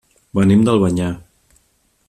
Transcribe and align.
Venim 0.37 0.63
d'Albanyà. 0.69 1.11